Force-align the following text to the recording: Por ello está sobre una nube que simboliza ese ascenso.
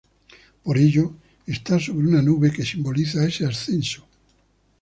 Por 0.63 0.79
ello 0.79 1.15
está 1.45 1.79
sobre 1.79 2.07
una 2.07 2.23
nube 2.23 2.51
que 2.51 2.65
simboliza 2.65 3.23
ese 3.23 3.45
ascenso. 3.45 4.07